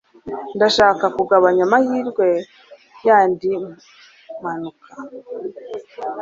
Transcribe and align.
Ndashaka 0.55 1.05
kugabanya 1.17 1.61
amahirwe 1.67 2.27
yandi 3.07 3.49
mpanuka. 4.39 4.89